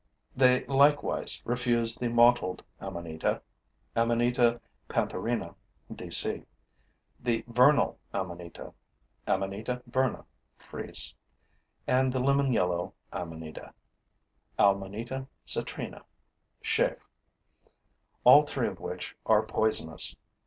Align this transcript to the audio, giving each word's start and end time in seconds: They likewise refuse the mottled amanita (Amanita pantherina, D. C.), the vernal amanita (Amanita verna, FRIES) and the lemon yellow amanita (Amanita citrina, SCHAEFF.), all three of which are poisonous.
They 0.35 0.65
likewise 0.65 1.43
refuse 1.45 1.93
the 1.93 2.09
mottled 2.09 2.63
amanita 2.81 3.43
(Amanita 3.95 4.59
pantherina, 4.89 5.53
D. 5.93 6.09
C.), 6.09 6.43
the 7.19 7.43
vernal 7.45 7.99
amanita 8.11 8.73
(Amanita 9.27 9.83
verna, 9.85 10.25
FRIES) 10.57 11.13
and 11.85 12.11
the 12.11 12.19
lemon 12.19 12.51
yellow 12.51 12.95
amanita 13.13 13.75
(Amanita 14.57 15.27
citrina, 15.45 16.03
SCHAEFF.), 16.63 16.97
all 18.23 18.41
three 18.47 18.69
of 18.69 18.79
which 18.79 19.15
are 19.27 19.43
poisonous. 19.45 20.15